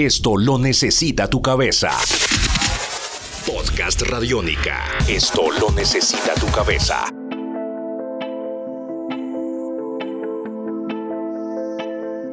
Esto 0.00 0.36
lo 0.36 0.58
necesita 0.58 1.28
tu 1.28 1.42
cabeza. 1.42 1.90
Podcast 3.44 4.00
Radiónica. 4.02 4.84
Esto 5.08 5.50
lo 5.60 5.72
necesita 5.72 6.34
tu 6.34 6.46
cabeza. 6.52 7.12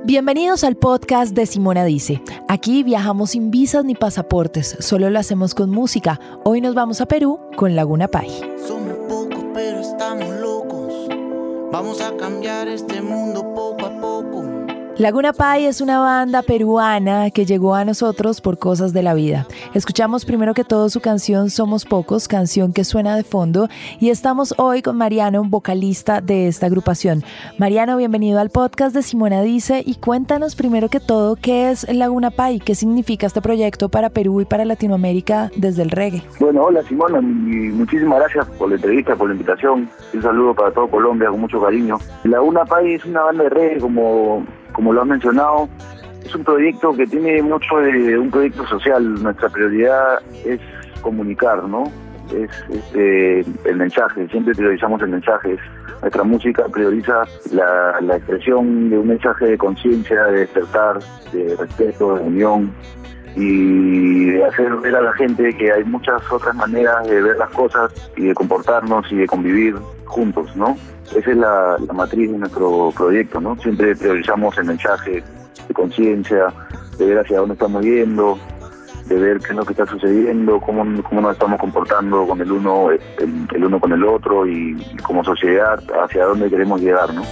Bienvenidos 0.04 0.64
al 0.64 0.76
podcast 0.76 1.34
de 1.34 1.48
Simona 1.48 1.86
Dice. 1.86 2.22
Aquí 2.48 2.84
viajamos 2.84 3.32
sin 3.32 3.50
visas 3.50 3.84
ni 3.84 3.96
pasaportes, 3.96 4.78
solo 4.80 5.10
lo 5.10 5.18
hacemos 5.18 5.56
con 5.56 5.72
música. 5.72 6.20
Hoy 6.44 6.62
nos 6.62 6.76
vamos 6.76 7.02
a 7.02 7.08
Perú 7.08 7.40
con 7.58 7.76
Laguna 7.76 8.08
Pai. 8.08 8.30
Somos 8.68 8.94
pocos, 9.10 9.44
pero 9.56 9.80
estamos 9.80 10.30
locos. 10.40 10.94
Vamos 11.72 12.00
a 12.00 12.16
cambiar 12.16 12.68
este 12.68 13.02
mundo. 13.02 13.45
Laguna 14.98 15.34
Pai 15.34 15.66
es 15.66 15.82
una 15.82 16.00
banda 16.00 16.42
peruana 16.42 17.30
que 17.30 17.46
llegó 17.46 17.76
a 17.76 17.84
nosotros 17.84 18.40
por 18.40 18.58
cosas 18.58 18.94
de 18.94 19.04
la 19.04 19.14
vida. 19.14 19.46
Escuchamos 19.74 20.24
primero 20.24 20.54
que 20.54 20.64
todo 20.64 20.88
su 20.88 21.02
canción 21.02 21.50
Somos 21.50 21.84
Pocos, 21.84 22.30
canción 22.30 22.72
que 22.72 22.86
suena 22.86 23.18
de 23.18 23.24
fondo, 23.24 23.68
y 24.00 24.10
estamos 24.10 24.54
hoy 24.58 24.82
con 24.82 24.98
Mariano, 24.98 25.44
vocalista 25.44 26.22
de 26.22 26.48
esta 26.48 26.68
agrupación. 26.68 27.26
Mariano, 27.58 27.98
bienvenido 27.98 28.40
al 28.40 28.52
podcast 28.52 28.96
de 28.96 29.04
Simona 29.04 29.42
Dice 29.42 29.84
y 29.86 29.96
cuéntanos 29.96 30.56
primero 30.56 30.88
que 30.88 31.02
todo 31.02 31.36
qué 31.36 31.72
es 31.72 31.86
Laguna 31.94 32.32
Pai, 32.32 32.60
qué 32.60 32.74
significa 32.74 33.28
este 33.28 33.42
proyecto 33.42 33.90
para 33.90 34.10
Perú 34.10 34.40
y 34.40 34.46
para 34.46 34.64
Latinoamérica 34.64 35.52
desde 35.58 35.82
el 35.82 35.92
reggae. 35.92 36.24
Bueno, 36.40 36.64
hola 36.64 36.82
Simona, 36.84 37.20
muchísimas 37.20 38.20
gracias 38.20 38.48
por 38.58 38.70
la 38.70 38.76
entrevista, 38.76 39.14
por 39.18 39.28
la 39.28 39.34
invitación. 39.34 39.90
Un 40.14 40.22
saludo 40.22 40.54
para 40.56 40.72
todo 40.72 40.88
Colombia 40.88 41.30
con 41.32 41.42
mucho 41.42 41.62
cariño. 41.62 41.98
Laguna 42.24 42.64
Pai 42.64 42.94
es 42.94 43.04
una 43.04 43.24
banda 43.24 43.44
de 43.44 43.50
reggae 43.50 43.80
como 43.80 44.46
como 44.76 44.92
lo 44.94 45.02
has 45.02 45.08
mencionado, 45.08 45.70
es 46.24 46.36
un 46.36 46.44
proyecto 46.44 46.94
que 46.94 47.08
tiene 47.08 47.42
mucho 47.42 47.78
de 47.78 48.18
un 48.18 48.30
proyecto 48.30 48.68
social. 48.68 49.24
Nuestra 49.24 49.50
prioridad 49.50 50.20
es 50.44 50.60
comunicar, 51.02 51.64
¿no? 51.64 51.86
Es 52.34 52.50
este, 52.70 53.40
el 53.40 53.78
mensaje, 53.78 54.28
siempre 54.28 54.54
priorizamos 54.54 55.02
el 55.02 55.10
mensaje. 55.10 55.58
Nuestra 56.02 56.24
música 56.24 56.66
prioriza 56.72 57.24
la, 57.52 58.02
la 58.02 58.18
expresión 58.18 58.90
de 58.90 58.98
un 58.98 59.08
mensaje 59.08 59.46
de 59.46 59.58
conciencia, 59.58 60.24
de 60.26 60.40
despertar, 60.40 61.00
de 61.32 61.56
respeto, 61.56 62.16
de 62.16 62.24
unión 62.24 62.72
y 63.36 64.32
de 64.32 64.46
hacer 64.46 64.74
ver 64.78 64.96
a 64.96 65.02
la 65.02 65.14
gente 65.14 65.56
que 65.58 65.72
hay 65.72 65.84
muchas 65.84 66.22
otras 66.32 66.56
maneras 66.56 67.08
de 67.08 67.22
ver 67.22 67.38
las 67.38 67.50
cosas 67.50 67.94
y 68.16 68.28
de 68.28 68.34
comportarnos 68.34 69.12
y 69.12 69.16
de 69.16 69.28
convivir 69.28 69.76
juntos, 70.06 70.56
¿no? 70.56 70.78
Esa 71.16 71.32
es 71.32 71.38
la, 71.38 71.78
matriz 71.94 72.32
de 72.32 72.38
nuestro 72.38 72.92
proyecto, 72.96 73.40
¿no? 73.40 73.56
Siempre 73.58 73.96
priorizamos 73.96 74.58
el 74.58 74.66
mensaje 74.66 75.24
de 75.68 75.74
conciencia, 75.74 76.54
de 76.98 77.06
ver 77.06 77.20
hacia 77.20 77.40
dónde 77.40 77.54
estamos 77.54 77.84
yendo, 77.84 78.40
de 79.06 79.16
ver 79.16 79.40
qué 79.40 79.48
es 79.50 79.56
lo 79.56 79.66
que 79.66 79.74
está 79.74 79.86
sucediendo, 79.86 80.60
cómo, 80.60 80.84
cómo 81.04 81.22
nos 81.22 81.34
estamos 81.34 81.60
comportando 81.60 82.26
con 82.28 82.42
el 82.42 82.52
uno, 82.52 82.90
el, 82.92 83.64
uno 83.64 83.80
con 83.80 83.92
el 83.92 84.04
otro 84.04 84.48
y, 84.48 84.76
y 84.94 84.98
como 84.98 85.24
sociedad 85.24 85.80
hacia 86.04 86.26
dónde 86.26 86.50
queremos 86.50 86.82
llegar, 86.82 87.14
¿no? 87.14 87.24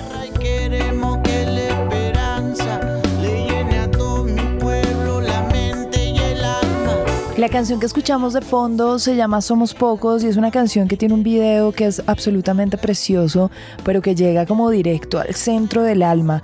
La 7.35 7.49
canción 7.49 7.79
que 7.79 7.87
escuchamos 7.87 8.33
de 8.33 8.41
fondo 8.41 8.99
se 8.99 9.15
llama 9.15 9.41
Somos 9.41 9.73
Pocos 9.73 10.23
y 10.23 10.27
es 10.27 10.37
una 10.37 10.51
canción 10.51 10.87
que 10.87 10.97
tiene 10.97 11.15
un 11.15 11.23
video 11.23 11.71
que 11.71 11.87
es 11.87 12.03
absolutamente 12.05 12.77
precioso, 12.77 13.49
pero 13.83 14.03
que 14.03 14.13
llega 14.13 14.45
como 14.45 14.69
directo 14.69 15.19
al 15.19 15.33
centro 15.33 15.81
del 15.81 16.03
alma 16.03 16.43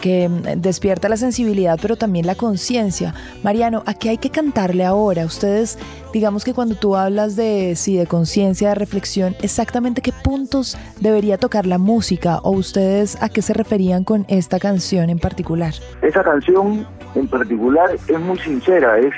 que 0.00 0.30
mm, 0.30 0.62
despierta 0.62 1.10
la 1.10 1.18
sensibilidad, 1.18 1.78
pero 1.80 1.96
también 1.96 2.26
la 2.26 2.36
conciencia. 2.36 3.12
Mariano, 3.42 3.82
¿a 3.84 3.92
qué 3.92 4.08
hay 4.08 4.16
que 4.16 4.30
cantarle 4.30 4.86
ahora? 4.86 5.26
Ustedes, 5.26 5.78
digamos 6.14 6.44
que 6.44 6.54
cuando 6.54 6.74
tú 6.74 6.96
hablas 6.96 7.36
de, 7.36 7.74
sí, 7.76 7.98
de 7.98 8.06
conciencia, 8.06 8.70
de 8.70 8.76
reflexión, 8.76 9.36
exactamente 9.42 10.00
qué 10.00 10.12
puntos 10.24 10.78
debería 11.00 11.36
tocar 11.36 11.66
la 11.66 11.76
música 11.76 12.38
o 12.38 12.52
ustedes 12.52 13.22
a 13.22 13.28
qué 13.28 13.42
se 13.42 13.52
referían 13.52 14.04
con 14.04 14.24
esta 14.28 14.58
canción 14.58 15.10
en 15.10 15.18
particular? 15.18 15.74
Esa 16.00 16.24
canción 16.24 16.86
en 17.14 17.28
particular 17.28 17.90
es 17.94 18.20
muy 18.20 18.38
sincera, 18.38 18.98
es 18.98 19.14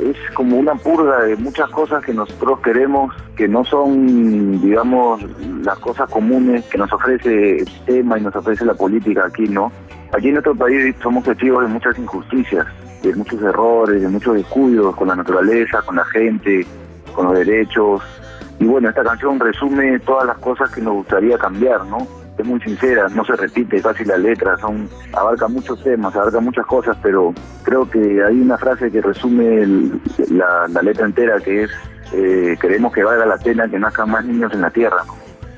es 0.00 0.16
como 0.34 0.58
una 0.58 0.74
purga 0.74 1.22
de 1.22 1.36
muchas 1.36 1.70
cosas 1.70 2.04
que 2.04 2.12
nosotros 2.12 2.60
queremos, 2.60 3.14
que 3.34 3.48
no 3.48 3.64
son, 3.64 4.60
digamos, 4.60 5.22
las 5.62 5.78
cosas 5.78 6.08
comunes 6.10 6.64
que 6.66 6.78
nos 6.78 6.92
ofrece 6.92 7.58
el 7.58 7.84
tema 7.86 8.18
y 8.18 8.22
nos 8.22 8.34
ofrece 8.36 8.64
la 8.64 8.74
política 8.74 9.26
aquí, 9.26 9.48
¿no? 9.48 9.72
Aquí 10.12 10.28
en 10.28 10.34
nuestro 10.34 10.54
país 10.54 10.94
somos 11.02 11.24
testigos 11.24 11.62
de 11.62 11.68
muchas 11.68 11.98
injusticias, 11.98 12.66
de 13.02 13.14
muchos 13.14 13.40
errores, 13.42 14.02
de 14.02 14.08
muchos 14.08 14.34
descuidos 14.34 14.94
con 14.96 15.08
la 15.08 15.16
naturaleza, 15.16 15.82
con 15.82 15.96
la 15.96 16.04
gente, 16.06 16.66
con 17.14 17.26
los 17.26 17.38
derechos. 17.38 18.02
Y 18.58 18.66
bueno, 18.66 18.88
esta 18.88 19.02
canción 19.02 19.40
resume 19.40 19.98
todas 20.00 20.26
las 20.26 20.38
cosas 20.38 20.70
que 20.70 20.80
nos 20.80 20.94
gustaría 20.94 21.38
cambiar, 21.38 21.84
¿no? 21.86 22.06
Es 22.38 22.46
muy 22.46 22.60
sincera, 22.60 23.08
no 23.08 23.24
se 23.24 23.34
repite 23.34 23.80
fácil 23.80 24.08
la 24.08 24.18
letra, 24.18 24.56
son 24.58 24.88
abarca 25.12 25.48
muchos 25.48 25.82
temas, 25.82 26.14
abarca 26.14 26.40
muchas 26.40 26.66
cosas, 26.66 26.96
pero 27.02 27.32
creo 27.62 27.88
que 27.88 28.22
hay 28.22 28.40
una 28.40 28.58
frase 28.58 28.90
que 28.90 29.00
resume 29.00 29.66
la, 30.28 30.66
letra 30.82 31.06
entera 31.06 31.40
que 31.40 31.64
es 31.64 31.70
eh, 32.12 32.56
queremos 32.60 32.92
que 32.92 33.02
valga 33.02 33.26
la 33.26 33.38
pena 33.38 33.68
que 33.68 33.78
nazcan 33.78 34.10
más 34.10 34.24
niños 34.24 34.52
en 34.52 34.60
la 34.60 34.70
tierra, 34.70 35.02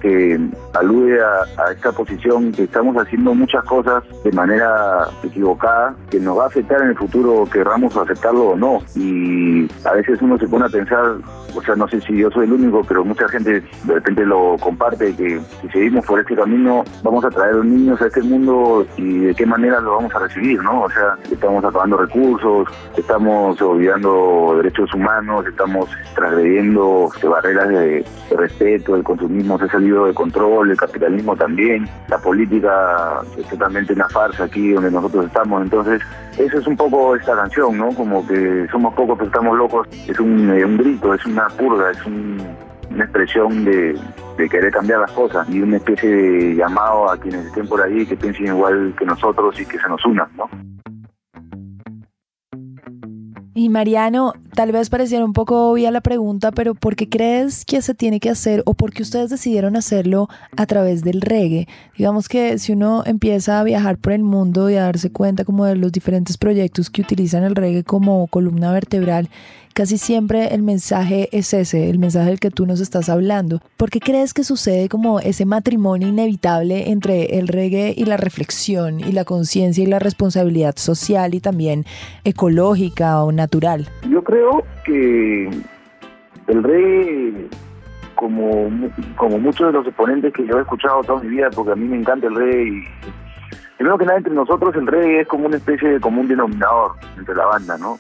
que 0.01 0.39
alude 0.75 1.19
a, 1.21 1.73
esta 1.73 1.93
posición 1.93 2.53
que 2.53 2.65
estamos 2.65 2.97
haciendo 2.97 3.35
muchas 3.35 3.65
cosas 3.65 4.03
de 4.25 4.33
manera 4.33 5.09
equivocada, 5.23 5.95
que 6.11 6.19
nos 6.19 6.39
va 6.39 6.45
a 6.45 6.47
afectar 6.47 6.83
en 6.83 6.89
el 6.89 6.97
futuro, 6.97 7.45
querramos 7.53 7.97
aceptarlo 7.97 8.51
o 8.51 8.57
no. 8.57 8.83
Y 8.95 9.69
a 9.85 9.93
veces 9.93 10.21
uno 10.23 10.39
se 10.39 10.49
pone 10.49 10.67
a 10.67 10.69
pensar, 10.69 11.17
o 11.55 11.63
sea, 11.63 11.77
no 11.77 11.89
sé 11.89 12.01
si 12.01 12.17
yo 12.17 12.31
soy 12.31 12.47
el 12.47 12.53
único, 12.53 12.83
pero 12.87 13.05
mucha 13.05 13.29
gente 13.29 13.63
de 13.85 13.95
repente 13.95 14.25
lo 14.25 14.57
comparte, 14.61 15.15
que 15.15 15.41
si 15.61 15.69
seguimos 15.69 16.07
por 16.07 16.21
este 16.21 16.35
camino 16.35 16.85
vamos 17.03 17.25
a 17.25 17.31
traer 17.31 17.57
niños 17.65 18.01
a 18.01 18.07
este 18.07 18.23
mundo 18.23 18.87
y 18.97 19.19
de 19.19 19.35
qué 19.35 19.47
manera 19.47 19.81
lo 19.81 19.97
vamos 19.97 20.15
a 20.15 20.21
recibir, 20.21 20.63
¿no? 20.63 20.83
O 20.83 20.91
sea, 20.91 21.17
estamos 21.31 21.65
acabando 21.65 21.97
recursos, 21.99 22.69
estamos 22.97 23.61
olvidando 23.61 24.55
derechos 24.57 24.93
humanos, 24.95 25.47
estamos 25.47 25.89
transgrediendo 26.15 27.09
barreras 27.29 27.69
de 27.69 28.05
respeto, 28.37 28.97
el 28.97 29.05
consumismo 29.05 29.59
se 29.59 29.65
ha 29.65 29.71
salido 29.71 30.07
de 30.07 30.15
control, 30.15 30.68
el 30.71 30.77
capitalismo 30.77 31.37
también, 31.37 31.89
la 32.09 32.19
política 32.19 33.21
es 33.37 33.47
totalmente 33.49 33.93
una 33.93 34.09
farsa 34.09 34.45
aquí 34.45 34.73
donde 34.73 34.91
nosotros 34.91 35.27
estamos, 35.27 35.63
entonces 35.63 36.01
eso 36.39 36.59
es 36.59 36.67
un 36.67 36.77
poco 36.77 37.17
esta 37.17 37.35
canción, 37.37 37.77
¿no? 37.77 37.89
Como 37.91 38.27
que 38.27 38.67
somos 38.71 38.95
pocos 38.95 39.17
pero 39.19 39.29
estamos 39.29 39.57
locos, 39.59 39.89
es 40.07 40.19
un, 40.21 40.51
eh, 40.51 40.65
un 40.65 40.77
grito, 40.79 41.15
es 41.15 41.25
una 41.27 41.47
purga, 41.49 41.91
es 41.91 42.05
un- 42.07 42.39
una 42.91 43.05
expresión 43.05 43.65
de, 43.65 43.99
querer 44.51 44.71
cambiar 44.73 45.01
las 45.01 45.13
cosas 45.13 45.47
y 45.51 45.61
una 45.61 45.77
especie 45.77 46.09
de 46.09 46.55
llamado 46.55 47.11
a 47.11 47.17
quienes 47.19 47.45
estén 47.47 47.67
por 47.67 47.83
ahí 47.83 48.07
que 48.07 48.17
piensen 48.17 48.47
igual 48.47 48.95
que 48.99 49.05
nosotros 49.05 49.61
y 49.61 49.67
que 49.67 49.79
se 49.79 49.89
nos 49.89 50.03
unan, 50.07 50.29
¿no? 50.37 50.49
Y 53.55 53.69
Mariano, 53.69 54.33
tal 54.59 54.73
vez 54.73 54.91
pareciera 54.91 55.25
un 55.25 55.35
poco 55.35 55.71
obvia 55.71 55.93
la 55.93 56.01
pregunta, 56.01 56.51
pero 56.51 56.75
¿por 56.75 56.97
qué 56.97 57.09
crees 57.09 57.65
que 57.65 57.81
se 57.81 57.95
tiene 57.95 58.19
que 58.19 58.29
hacer 58.29 58.65
o 58.67 58.75
por 58.75 58.93
qué 58.93 59.05
ustedes 59.05 59.31
decidieron 59.31 59.77
hacerlo 59.77 60.29
a 60.57 60.67
través 60.67 61.05
del 61.05 61.21
reggae? 61.21 61.69
Digamos 61.97 62.29
que 62.29 62.59
si 62.59 62.73
uno 62.73 63.05
empieza 63.07 63.61
a 63.61 63.63
viajar 63.63 63.99
por 63.99 64.15
el 64.15 64.25
mundo 64.25 64.69
y 64.69 64.75
a 64.75 64.83
darse 64.83 65.13
cuenta 65.13 65.45
como 65.45 65.65
de 65.65 65.77
los 65.77 65.93
diferentes 65.93 66.37
proyectos 66.39 66.91
que 66.91 67.03
utilizan 67.03 67.45
el 67.45 67.55
reggae 67.55 67.85
como 67.85 68.27
columna 68.27 68.73
vertebral, 68.73 69.29
casi 69.79 69.97
siempre 69.97 70.53
el 70.53 70.65
mensaje 70.65 71.29
es 71.31 71.55
ese, 71.55 71.89
el 71.89 72.01
mensaje 72.01 72.31
del 72.31 72.41
que 72.41 72.51
tú 72.51 72.67
nos 72.67 72.81
estás 72.81 73.09
hablando. 73.09 73.63
¿Por 73.77 73.91
qué 73.91 74.01
crees 74.01 74.35
que 74.35 74.43
sucede 74.43 74.89
como 74.89 75.21
ese 75.21 75.45
matrimonio 75.45 76.09
inevitable 76.09 76.91
entre 76.91 77.39
el 77.39 77.47
reggae 77.47 77.95
y 77.97 78.05
la 78.05 78.17
reflexión 78.17 78.99
y 78.99 79.13
la 79.13 79.25
conciencia 79.25 79.85
y 79.85 79.87
la 79.87 80.01
responsabilidad 80.01 80.75
social 80.79 81.33
y 81.33 81.39
también 81.39 81.87
ecológica 82.25 83.23
o 83.23 83.31
natural? 83.31 83.89
Yo 84.11 84.25
creo 84.25 84.48
que 84.85 85.51
el 86.49 86.63
reggae, 86.63 87.49
como, 88.15 88.71
como 89.17 89.39
muchos 89.39 89.67
de 89.69 89.73
los 89.73 89.87
exponentes 89.87 90.33
que 90.33 90.47
yo 90.47 90.59
he 90.59 90.63
escuchado 90.63 91.03
toda 91.05 91.23
mi 91.23 91.29
vida, 91.29 91.51
porque 91.55 91.73
a 91.73 91.77
mí 91.77 91.87
me 91.87 91.99
encanta 91.99 92.27
el 92.27 92.35
reggae, 92.35 92.69
y 92.69 92.85
primero 93.77 93.99
que 93.99 94.07
nada 94.07 94.19
entre 94.19 94.35
nosotros 94.35 94.75
el 94.75 94.87
reggae 94.87 95.21
es 95.21 95.29
como 95.29 95.47
una 95.47 95.57
especie 95.57 95.89
de 95.89 96.01
común 96.01 96.27
denominador 96.27 96.93
entre 97.17 97.35
la 97.35 97.47
banda, 97.47 97.79
¿no? 97.79 97.99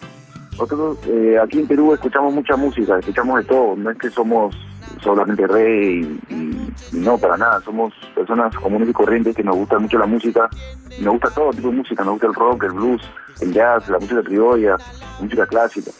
Nosotros 0.52 0.98
eh, 1.06 1.38
aquí 1.40 1.60
en 1.60 1.68
Perú 1.68 1.94
escuchamos 1.94 2.34
mucha 2.34 2.56
música, 2.56 2.98
escuchamos 2.98 3.38
de 3.38 3.44
todo, 3.44 3.76
no 3.76 3.90
es 3.90 3.98
que 3.98 4.10
somos 4.10 4.56
solamente 5.00 5.46
reggae 5.46 6.00
y, 6.30 6.72
no, 6.92 7.16
para 7.18 7.36
nada, 7.36 7.60
somos 7.60 7.92
personas 8.14 8.56
comunes 8.56 8.88
y 8.88 8.92
corrientes 8.92 9.36
que 9.36 9.44
nos 9.44 9.54
gusta 9.54 9.78
mucho 9.78 9.98
la 9.98 10.06
música, 10.06 10.48
nos 11.00 11.12
gusta 11.12 11.30
todo 11.30 11.50
tipo 11.50 11.68
de 11.68 11.76
música, 11.76 12.02
nos 12.02 12.14
gusta 12.14 12.26
el 12.26 12.34
rock, 12.34 12.64
el 12.64 12.72
blues, 12.72 13.02
el 13.40 13.52
jazz, 13.52 13.88
la 13.88 13.98
música 13.98 14.22
criolla, 14.22 14.70
la 14.70 15.22
música 15.22 15.46
clásica 15.46 15.92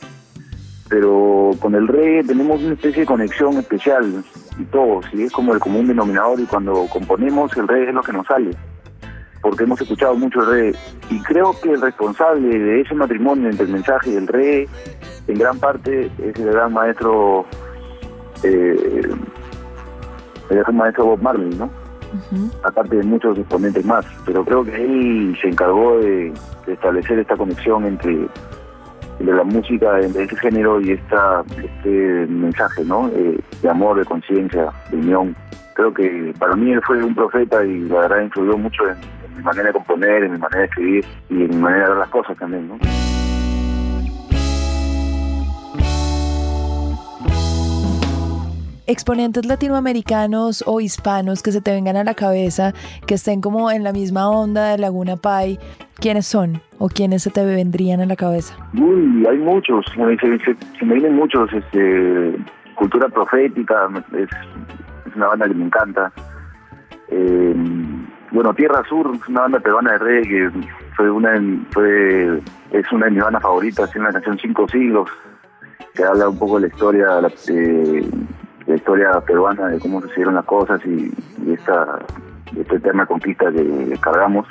pero 0.88 1.50
con 1.60 1.74
el 1.74 1.86
reggae 1.86 2.24
tenemos 2.24 2.62
una 2.62 2.74
especie 2.74 3.00
de 3.00 3.06
conexión 3.06 3.54
especial 3.58 4.24
y 4.58 4.64
todo, 4.64 5.00
¿sí? 5.10 5.22
es 5.22 5.32
como 5.32 5.52
el 5.52 5.60
común 5.60 5.86
denominador 5.86 6.40
y 6.40 6.46
cuando 6.46 6.86
componemos 6.90 7.54
el 7.56 7.68
reggae 7.68 7.88
es 7.88 7.94
lo 7.94 8.02
que 8.02 8.12
nos 8.12 8.26
sale. 8.26 8.50
porque 9.42 9.64
hemos 9.64 9.80
escuchado 9.80 10.16
mucho 10.16 10.40
el 10.40 10.46
reggae. 10.46 10.78
Y 11.10 11.20
creo 11.22 11.54
que 11.62 11.72
el 11.72 11.80
responsable 11.80 12.58
de 12.58 12.80
ese 12.80 12.94
matrimonio 12.94 13.48
entre 13.50 13.66
el 13.66 13.72
mensaje 13.72 14.10
y 14.10 14.16
el 14.16 14.26
reggae, 14.26 14.68
en 15.28 15.38
gran 15.38 15.58
parte, 15.58 16.10
es 16.18 16.36
el 16.38 16.50
gran 16.52 16.72
maestro, 16.72 17.44
eh, 18.42 19.02
el 20.50 20.58
gran 20.58 20.76
maestro 20.76 21.04
Bob 21.04 21.22
Marley, 21.22 21.54
¿no? 21.56 21.70
Aparte 22.62 22.96
de 22.96 23.02
muchos 23.02 23.38
exponentes 23.38 23.84
más, 23.84 24.06
pero 24.24 24.42
creo 24.44 24.64
que 24.64 24.74
él 24.82 25.36
se 25.40 25.48
encargó 25.48 25.98
de, 25.98 26.32
de 26.66 26.72
establecer 26.72 27.18
esta 27.18 27.36
conexión 27.36 27.84
entre, 27.84 28.26
entre 29.18 29.34
la 29.34 29.44
música, 29.44 30.00
entre 30.00 30.24
ese 30.24 30.36
género 30.36 30.80
y 30.80 30.92
esta 30.92 31.42
este 31.62 32.26
mensaje, 32.28 32.84
¿no? 32.84 33.08
Eh, 33.08 33.38
de 33.62 33.68
amor, 33.68 33.98
de 33.98 34.04
conciencia, 34.04 34.70
de 34.90 34.96
unión. 34.96 35.36
Creo 35.74 35.92
que 35.94 36.34
para 36.38 36.56
mí 36.56 36.72
él 36.72 36.80
fue 36.86 37.02
un 37.02 37.14
profeta 37.14 37.64
y 37.64 37.80
la 37.80 38.00
verdad 38.00 38.22
influyó 38.22 38.56
mucho 38.58 38.88
en, 38.88 38.96
en 39.28 39.36
mi 39.36 39.42
manera 39.42 39.68
de 39.68 39.72
componer, 39.72 40.24
en 40.24 40.32
mi 40.32 40.38
manera 40.38 40.60
de 40.60 40.66
escribir 40.66 41.04
y 41.30 41.42
en 41.44 41.50
mi 41.50 41.56
manera 41.56 41.84
de 41.84 41.90
ver 41.90 41.98
las 41.98 42.08
cosas 42.10 42.36
también, 42.36 42.68
¿no? 42.68 42.78
Exponentes 48.90 49.44
latinoamericanos 49.44 50.64
o 50.66 50.80
hispanos 50.80 51.42
que 51.42 51.52
se 51.52 51.60
te 51.60 51.72
vengan 51.72 51.96
a 51.96 52.04
la 52.04 52.14
cabeza, 52.14 52.72
que 53.06 53.14
estén 53.16 53.42
como 53.42 53.70
en 53.70 53.84
la 53.84 53.92
misma 53.92 54.30
onda 54.30 54.70
de 54.70 54.78
Laguna 54.78 55.16
Pai, 55.16 55.58
¿quiénes 56.00 56.26
son 56.26 56.62
o 56.78 56.88
quiénes 56.88 57.22
se 57.22 57.28
te 57.30 57.44
vendrían 57.44 58.00
a 58.00 58.06
la 58.06 58.16
cabeza? 58.16 58.54
Uy, 58.72 59.26
hay 59.30 59.36
muchos, 59.36 59.84
se, 59.94 60.00
me- 60.86 60.94
vienen 60.94 61.16
muchos, 61.16 61.52
este, 61.52 62.34
Cultura 62.76 63.10
Profética, 63.10 63.90
es, 64.16 64.28
una 65.14 65.26
banda 65.26 65.48
que 65.48 65.54
me 65.54 65.66
encanta. 65.66 66.10
Eh, 67.08 67.54
bueno, 68.30 68.54
Tierra 68.54 68.82
Sur, 68.88 69.14
es 69.14 69.28
una 69.28 69.42
banda 69.42 69.60
peruana 69.60 69.92
de 69.92 69.98
reggae 69.98 70.50
fue 70.96 71.10
una, 71.10 71.32
de- 71.32 71.58
fue, 71.72 72.40
es 72.70 72.90
una 72.90 73.04
de 73.04 73.12
mis 73.12 73.22
bandas 73.22 73.42
favoritas, 73.42 73.90
tiene 73.90 74.06
una 74.08 74.14
canción 74.14 74.38
Cinco 74.40 74.66
Siglos, 74.66 75.10
que 75.94 76.04
habla 76.04 76.30
un 76.30 76.38
poco 76.38 76.58
de 76.58 76.68
la 76.68 76.74
historia, 76.74 77.06
eh, 77.48 78.08
la 78.68 78.76
historia 78.76 79.20
peruana, 79.22 79.68
de 79.68 79.80
cómo 79.80 80.00
sucedieron 80.02 80.34
las 80.34 80.44
cosas 80.44 80.80
y, 80.84 81.10
esta, 81.50 81.98
esta 82.54 82.74
eterna 82.74 83.06
conquista 83.06 83.50
que 83.50 83.98
cargamos. 84.00 84.46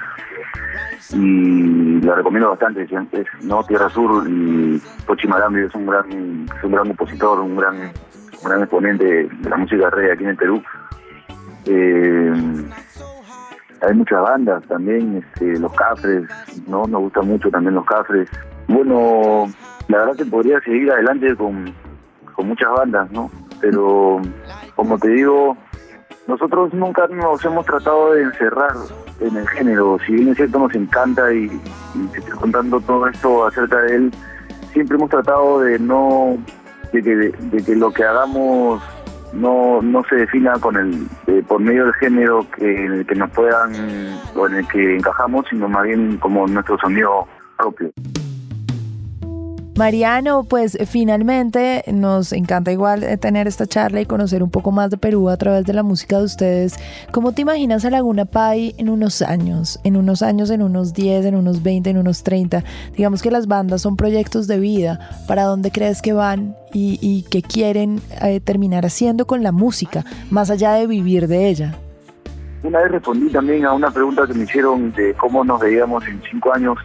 Y 1.14 2.02
la 2.02 2.16
recomiendo 2.16 2.50
bastante 2.50 2.84
es, 2.84 3.28
no 3.44 3.64
Tierra 3.64 3.90
Sur 3.90 4.28
y 4.28 4.82
Pochi 5.06 5.28
Marambi 5.28 5.62
es 5.62 5.74
un 5.74 5.86
gran 5.86 6.46
es 6.58 6.64
un 6.64 6.72
gran 6.72 6.88
compositor 6.88 7.40
un 7.40 7.56
gran 7.56 7.76
un 7.76 8.50
gran 8.50 8.62
exponente 8.62 9.06
de 9.06 9.50
la 9.50 9.56
música 9.56 9.90
reggae 9.90 10.12
aquí 10.12 10.24
en 10.24 10.30
el 10.32 10.36
Perú. 10.36 10.62
Eh, 11.66 12.34
hay 13.82 13.94
muchas 13.94 14.22
bandas 14.22 14.64
también 14.68 15.24
este, 15.24 15.58
los 15.60 15.74
Cafres 15.74 16.24
no 16.68 16.86
nos 16.88 17.02
gustan 17.04 17.28
mucho 17.28 17.50
también 17.50 17.76
los 17.76 17.86
Cafres. 17.86 18.30
Bueno 18.68 19.46
la 19.88 20.00
verdad 20.00 20.18
que 20.18 20.26
podría 20.26 20.60
seguir 20.60 20.92
adelante 20.92 21.34
con, 21.38 21.74
con 22.36 22.48
muchas 22.50 22.70
bandas 22.72 23.10
no 23.12 23.32
pero 23.62 24.22
como 24.76 24.98
te 24.98 25.10
digo 25.10 25.58
nosotros 26.28 26.74
nunca 26.74 27.08
nos 27.08 27.44
hemos 27.46 27.66
tratado 27.66 28.14
de 28.14 28.24
encerrar 28.24 28.74
en 29.22 29.38
el 29.38 29.48
género, 29.48 29.98
si 30.06 30.14
bien 30.14 30.30
es 30.30 30.38
cierto 30.38 30.60
nos 30.60 30.76
encanta 30.76 31.34
y, 31.34 31.46
y 31.96 32.08
te 32.12 32.20
estoy 32.20 32.38
contando 32.38 32.80
todo 32.82 33.08
esto 33.08 33.48
acerca 33.48 33.82
de 33.84 33.96
él, 33.96 34.12
siempre 34.74 34.98
hemos 34.98 35.10
tratado 35.10 35.62
de 35.62 35.80
no, 35.80 36.38
de 36.92 37.02
que, 37.02 37.16
de 37.16 37.64
que 37.64 37.76
lo 37.76 37.92
que 37.92 38.04
hagamos 38.04 38.82
no, 39.34 39.82
no 39.82 40.04
se 40.10 40.16
defina 40.16 40.54
con 40.60 40.76
el, 40.76 41.08
eh, 41.28 41.44
por 41.48 41.60
medio 41.60 41.86
del 41.86 41.94
género 41.96 42.46
que, 42.56 42.86
en 42.86 42.94
el 42.94 43.06
que 43.06 43.16
nos 43.16 43.32
puedan 43.32 43.74
o 44.36 44.48
en 44.48 44.56
el 44.56 44.68
que 44.68 44.98
encajamos, 44.98 45.46
sino 45.50 45.68
más 45.70 45.84
bien 45.84 46.18
como 46.18 46.46
nuestro 46.48 46.78
sonido 46.78 47.28
propio. 47.58 47.92
Mariano, 49.78 50.44
pues 50.44 50.76
finalmente 50.90 51.84
nos 51.94 52.34
encanta 52.34 52.72
igual 52.72 53.04
eh, 53.04 53.16
tener 53.16 53.48
esta 53.48 53.68
charla 53.68 54.02
y 54.02 54.08
conocer 54.08 54.42
un 54.42 54.50
poco 54.50 54.72
más 54.72 54.90
de 54.90 54.98
Perú 54.98 55.30
a 55.30 55.38
través 55.38 55.66
de 55.66 55.74
la 55.74 55.84
música 55.84 56.18
de 56.18 56.24
ustedes. 56.24 56.80
¿Cómo 57.12 57.32
te 57.34 57.44
imaginas 57.44 57.86
a 57.86 57.92
Laguna 57.92 58.26
Pai 58.26 58.74
en 58.80 58.90
unos 58.90 59.22
años? 59.22 59.80
En 59.84 59.96
unos 59.96 60.24
años, 60.24 60.50
en 60.50 60.64
unos 60.64 60.96
10, 60.96 61.26
en 61.26 61.36
unos 61.36 61.62
20, 61.62 61.92
en 61.92 62.00
unos 62.00 62.24
30. 62.24 62.64
Digamos 62.96 63.22
que 63.22 63.30
las 63.30 63.46
bandas 63.46 63.84
son 63.84 63.98
proyectos 63.98 64.48
de 64.48 64.58
vida. 64.58 65.00
¿Para 65.28 65.44
dónde 65.44 65.70
crees 65.70 66.02
que 66.02 66.12
van 66.12 66.56
y, 66.74 66.98
y 67.00 67.30
qué 67.30 67.44
quieren 67.44 68.02
eh, 68.24 68.40
terminar 68.40 68.84
haciendo 68.84 69.28
con 69.28 69.44
la 69.44 69.52
música, 69.52 70.04
más 70.32 70.50
allá 70.50 70.74
de 70.74 70.88
vivir 70.88 71.28
de 71.28 71.50
ella? 71.50 71.76
Una 72.64 72.80
vez 72.80 72.94
respondí 72.94 73.30
también 73.30 73.64
a 73.64 73.74
una 73.74 73.92
pregunta 73.92 74.26
que 74.26 74.34
me 74.34 74.46
hicieron 74.46 74.92
de 74.94 75.14
cómo 75.14 75.44
nos 75.44 75.62
veíamos 75.62 76.04
en 76.08 76.20
cinco 76.32 76.52
años. 76.52 76.80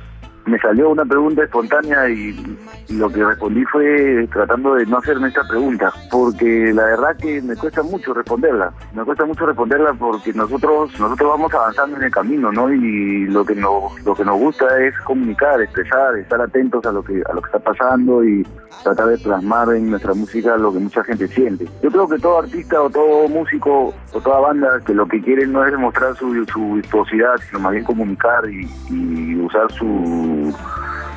Me 0.46 0.58
salió 0.58 0.90
una 0.90 1.04
pregunta 1.04 1.44
espontánea 1.44 2.08
y, 2.08 2.58
lo 2.90 3.08
que 3.10 3.24
respondí 3.24 3.64
fue 3.66 4.28
tratando 4.32 4.74
de 4.74 4.84
no 4.86 4.98
hacerme 4.98 5.28
esta 5.28 5.46
pregunta, 5.48 5.90
porque 6.10 6.72
la 6.74 6.84
verdad 6.84 7.16
que 7.16 7.40
me 7.40 7.56
cuesta 7.56 7.82
mucho 7.82 8.12
responderla. 8.12 8.72
Me 8.94 9.04
cuesta 9.04 9.24
mucho 9.24 9.46
responderla 9.46 9.94
porque 9.94 10.32
nosotros 10.34 10.98
nosotros 11.00 11.30
vamos 11.30 11.54
avanzando 11.54 11.96
en 11.96 12.02
el 12.02 12.10
camino, 12.10 12.52
¿no? 12.52 12.72
Y 12.72 13.26
lo 13.28 13.44
que 13.44 13.54
nos 13.54 13.98
lo 14.04 14.14
que 14.14 14.24
nos 14.24 14.38
gusta 14.38 14.66
es 14.82 14.98
comunicar, 15.00 15.60
expresar, 15.62 16.16
estar 16.18 16.40
atentos 16.40 16.84
a 16.84 16.92
lo 16.92 17.02
que 17.02 17.22
a 17.28 17.32
lo 17.32 17.40
que 17.40 17.46
está 17.46 17.58
pasando 17.60 18.24
y 18.24 18.46
tratar 18.82 19.06
de 19.08 19.18
plasmar 19.18 19.72
en 19.74 19.90
nuestra 19.90 20.12
música 20.12 20.56
lo 20.56 20.72
que 20.72 20.80
mucha 20.80 21.04
gente 21.04 21.28
siente. 21.28 21.66
Yo 21.82 21.90
creo 21.90 22.08
que 22.08 22.18
todo 22.18 22.40
artista 22.40 22.82
o 22.82 22.90
todo 22.90 23.28
músico 23.28 23.94
o 24.12 24.20
toda 24.20 24.40
banda 24.40 24.80
que 24.84 24.94
lo 24.94 25.06
que 25.06 25.22
quiere 25.22 25.46
no 25.46 25.64
es 25.64 25.72
demostrar 25.72 26.14
su, 26.16 26.44
su 26.46 26.74
virtuosidad, 26.74 27.36
sino 27.48 27.60
más 27.60 27.72
bien 27.72 27.84
comunicar 27.84 28.44
y, 28.50 28.68
y 28.90 29.36
usar 29.36 29.70
su, 29.72 30.31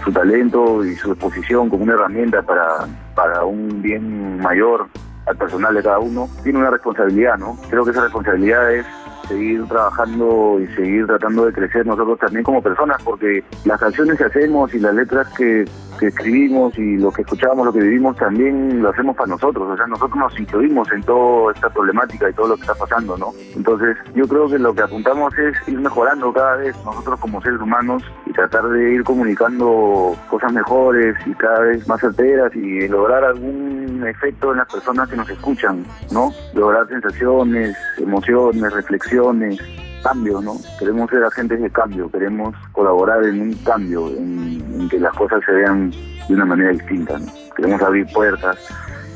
su 0.03 0.11
talento 0.11 0.85
y 0.85 0.95
su 0.95 1.11
exposición 1.11 1.69
como 1.69 1.83
una 1.83 1.93
herramienta 1.93 2.41
para, 2.43 2.87
para 3.15 3.43
un 3.43 3.81
bien 3.81 4.39
mayor 4.39 4.87
al 5.25 5.35
personal 5.37 5.73
de 5.73 5.81
cada 5.81 5.99
uno, 5.99 6.29
tiene 6.43 6.59
una 6.59 6.69
responsabilidad, 6.69 7.37
¿no? 7.37 7.57
Creo 7.69 7.83
que 7.83 7.91
esa 7.91 8.03
responsabilidad 8.03 8.71
es 8.71 8.85
seguir 9.27 9.67
trabajando 9.67 10.59
y 10.59 10.67
seguir 10.75 11.07
tratando 11.07 11.45
de 11.45 11.53
crecer 11.53 11.85
nosotros 11.85 12.19
también 12.19 12.43
como 12.43 12.61
personas, 12.61 13.01
porque 13.03 13.43
las 13.65 13.79
canciones 13.79 14.17
que 14.17 14.25
hacemos 14.25 14.71
y 14.73 14.79
las 14.79 14.93
letras 14.93 15.27
que, 15.35 15.65
que 15.97 16.07
escribimos 16.07 16.77
y 16.77 16.97
lo 16.97 17.11
que 17.11 17.21
escuchamos, 17.21 17.65
lo 17.65 17.73
que 17.73 17.79
vivimos, 17.79 18.15
también 18.17 18.81
lo 18.81 18.89
hacemos 18.89 19.15
para 19.15 19.27
nosotros. 19.27 19.69
O 19.69 19.75
sea, 19.77 19.87
nosotros 19.87 20.17
nos 20.17 20.39
incluimos 20.39 20.91
en 20.91 21.03
toda 21.03 21.53
esta 21.53 21.69
problemática 21.69 22.29
y 22.29 22.33
todo 22.33 22.49
lo 22.49 22.55
que 22.55 22.61
está 22.61 22.75
pasando, 22.75 23.17
¿no? 23.17 23.31
Entonces, 23.55 23.97
yo 24.13 24.27
creo 24.27 24.47
que 24.49 24.59
lo 24.59 24.73
que 24.73 24.81
apuntamos 24.81 25.37
es 25.37 25.55
ir 25.67 25.79
mejorando 25.79 26.31
cada 26.33 26.57
vez 26.57 26.75
nosotros 26.85 27.19
como 27.19 27.41
seres 27.41 27.59
humanos 27.59 28.03
y 28.25 28.33
tratar 28.33 28.67
de 28.69 28.93
ir 28.93 29.03
comunicando 29.03 30.15
cosas 30.29 30.53
mejores 30.53 31.15
y 31.25 31.33
cada 31.33 31.59
vez 31.61 31.87
más 31.87 31.99
certeras 31.99 32.55
y 32.55 32.87
lograr 32.87 33.23
algún 33.23 34.03
efecto 34.07 34.51
en 34.51 34.57
las 34.57 34.71
personas 34.71 35.09
que 35.09 35.15
nos 35.15 35.29
escuchan, 35.29 35.85
¿no? 36.11 36.31
Lograr 36.53 36.87
sensaciones, 36.87 37.75
emociones, 37.97 38.73
reflexiones, 38.73 39.59
cambio, 40.05 40.39
¿no? 40.39 40.53
Queremos 40.77 41.09
ser 41.09 41.23
agentes 41.23 41.59
de 41.59 41.69
cambio, 41.71 42.11
queremos 42.11 42.55
colaborar 42.73 43.23
en 43.25 43.41
un 43.41 43.53
cambio, 43.63 44.07
en, 44.09 44.87
que 44.87 44.99
las 44.99 45.15
cosas 45.15 45.41
se 45.43 45.51
vean 45.51 45.89
de 45.89 46.33
una 46.35 46.45
manera 46.45 46.69
distinta, 46.71 47.17
¿no? 47.17 47.25
Queremos 47.55 47.81
abrir 47.81 48.05
puertas 48.13 48.55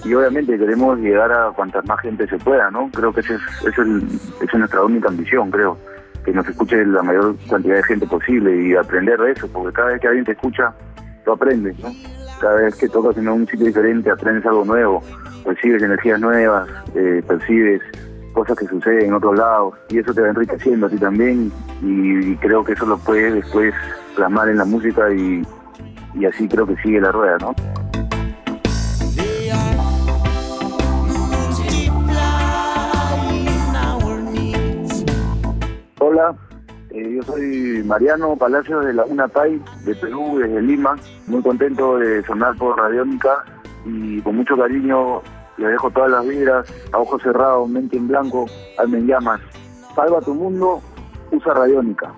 y 0.03 0.13
obviamente 0.15 0.57
queremos 0.57 0.97
llegar 0.97 1.31
a 1.31 1.51
cuantas 1.51 1.85
más 1.85 1.99
gente 1.99 2.27
se 2.27 2.39
pueda, 2.39 2.71
¿no? 2.71 2.89
Creo 2.91 3.13
que 3.13 3.19
esa 3.19 3.35
es, 3.35 3.41
es, 3.67 3.77
esa 3.77 4.51
es 4.51 4.53
nuestra 4.55 4.83
única 4.83 5.09
ambición, 5.09 5.51
creo, 5.51 5.77
que 6.25 6.33
nos 6.33 6.47
escuche 6.47 6.83
la 6.83 7.03
mayor 7.03 7.35
cantidad 7.47 7.75
de 7.75 7.83
gente 7.83 8.07
posible 8.07 8.59
y 8.59 8.75
aprender 8.75 9.19
de 9.19 9.33
eso, 9.33 9.47
porque 9.53 9.71
cada 9.71 9.89
vez 9.89 10.01
que 10.01 10.07
alguien 10.07 10.25
te 10.25 10.31
escucha, 10.31 10.73
tú 11.23 11.33
aprendes, 11.33 11.77
¿no? 11.79 11.91
Cada 12.41 12.55
vez 12.55 12.75
que 12.75 12.89
tocas 12.89 13.15
en 13.15 13.29
un 13.29 13.45
sitio 13.45 13.67
diferente, 13.67 14.09
aprendes 14.09 14.43
algo 14.47 14.65
nuevo, 14.65 15.03
recibes 15.45 15.83
energías 15.83 16.19
nuevas, 16.19 16.67
eh, 16.95 17.21
percibes 17.27 17.81
cosas 18.33 18.57
que 18.57 18.67
suceden 18.67 19.07
en 19.07 19.13
otros 19.13 19.37
lados 19.37 19.75
y 19.89 19.99
eso 19.99 20.13
te 20.13 20.21
va 20.21 20.29
enriqueciendo 20.29 20.87
a 20.87 20.89
ti 20.89 20.97
también 20.97 21.51
y, 21.81 22.35
creo 22.37 22.63
que 22.63 22.73
eso 22.73 22.85
lo 22.85 22.97
puedes 22.97 23.33
después 23.33 23.73
plasmar 24.15 24.49
en 24.49 24.57
la 24.57 24.65
música 24.65 25.11
y, 25.13 25.41
y 26.13 26.25
así 26.25 26.47
creo 26.47 26.65
que 26.65 26.75
sigue 26.77 27.01
la 27.01 27.11
rueda, 27.11 27.37
¿no? 27.39 27.55
Hola, 36.01 36.33
eh, 36.91 37.13
yo 37.15 37.23
soy 37.23 37.83
Mariano 37.85 38.35
Palacios 38.35 38.85
de 38.85 38.93
Laguna 38.93 39.27
Pai, 39.27 39.61
de 39.85 39.93
Perú, 39.95 40.39
desde 40.39 40.61
Lima. 40.61 40.95
Muy 41.27 41.41
contento 41.41 41.97
de 41.97 42.23
sonar 42.23 42.55
por 42.55 42.77
Radiónica 42.77 43.43
y 43.85 44.21
con 44.21 44.37
mucho 44.37 44.57
cariño 44.57 45.21
les 45.59 45.71
dejo 45.71 45.91
todas 45.91 46.09
las 46.09 46.25
vibras, 46.25 46.73
a 46.91 46.97
ojos 46.97 47.21
cerrados, 47.21 47.69
mente 47.69 47.97
en 47.97 48.07
blanco, 48.07 48.45
en 48.77 49.07
llamas. 49.07 49.41
Salva 49.93 50.21
tu 50.21 50.33
mundo, 50.33 50.81
usa 51.31 51.53
Radiónica. 51.53 52.13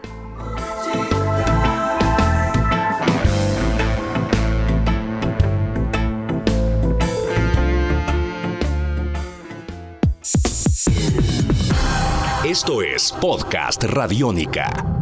Esto 12.44 12.82
es 12.82 13.12
Podcast 13.14 13.84
Radiónica. 13.84 15.01